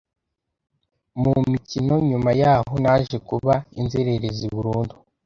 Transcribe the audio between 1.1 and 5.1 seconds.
mu mikino nyuma yaho naje kuba inzererezi burundu